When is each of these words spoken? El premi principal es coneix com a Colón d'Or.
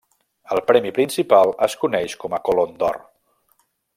El 0.53 0.61
premi 0.71 0.93
principal 0.95 1.53
es 1.67 1.77
coneix 1.83 2.17
com 2.25 2.37
a 2.39 2.43
Colón 2.49 2.75
d'Or. 2.83 3.01